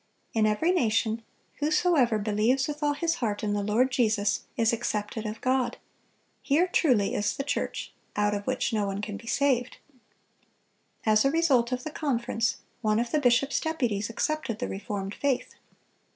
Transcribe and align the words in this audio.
In 0.33 0.47
every 0.47 0.71
nation 0.71 1.21
whosoever 1.59 2.17
believes 2.17 2.67
with 2.67 2.81
all 2.81 2.93
his 2.95 3.13
heart 3.21 3.43
in 3.43 3.53
the 3.53 3.61
Lord 3.61 3.91
Jesus 3.91 4.45
is 4.57 4.73
accepted 4.73 5.27
of 5.27 5.41
God. 5.41 5.77
Here, 6.41 6.65
truly, 6.65 7.13
is 7.13 7.37
the 7.37 7.43
church, 7.43 7.93
out 8.15 8.33
of 8.33 8.47
which 8.47 8.73
no 8.73 8.87
one 8.87 9.01
can 9.03 9.15
be 9.15 9.27
saved."(257) 9.27 9.77
As 11.11 11.23
a 11.23 11.29
result 11.29 11.71
of 11.71 11.83
the 11.83 11.91
conference, 11.91 12.57
one 12.81 12.97
of 12.99 13.11
the 13.11 13.19
bishop's 13.21 13.59
deputies 13.59 14.09
accepted 14.09 14.57
the 14.57 14.67
reformed 14.67 15.13
faith. 15.13 15.53